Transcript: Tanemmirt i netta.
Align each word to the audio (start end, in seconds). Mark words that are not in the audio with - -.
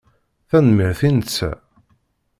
Tanemmirt 0.49 1.01
i 1.07 1.09
netta. 1.15 1.51